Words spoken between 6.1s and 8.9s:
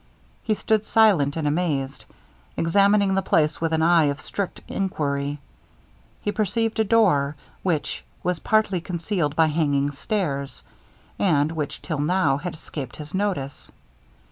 he perceived a door, which was partly